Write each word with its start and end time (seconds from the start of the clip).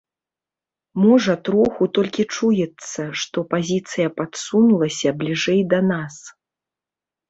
Можа, 1.03 1.35
троху 1.49 1.83
толькі 1.99 2.23
чуецца, 2.37 3.01
што 3.25 3.37
пазіцыя 3.55 4.07
падсунулася 4.19 5.09
бліжэй 5.23 5.61
да 5.73 5.79
нас. 5.97 6.15